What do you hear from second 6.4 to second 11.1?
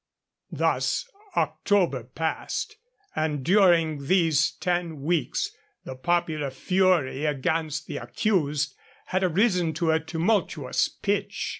fury against the accused had arisen to a tumultuous